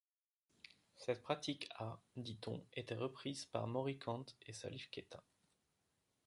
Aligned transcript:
Cette 0.97 1.21
pratique 1.21 1.69
a, 1.77 1.99
dit-on, 2.15 2.65
été 2.73 2.95
reprise 2.95 3.45
par 3.45 3.67
Mory 3.67 3.99
Kante 3.99 4.35
et 4.47 4.51
Salif 4.51 4.89
Keita. 4.89 5.21